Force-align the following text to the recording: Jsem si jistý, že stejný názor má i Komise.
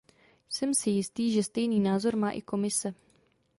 Jsem 0.49 0.73
si 0.73 0.89
jistý, 0.89 1.31
že 1.33 1.43
stejný 1.43 1.79
názor 1.79 2.15
má 2.15 2.31
i 2.31 2.41
Komise. 2.41 2.93